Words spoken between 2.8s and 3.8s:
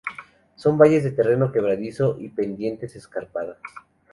escarpadas.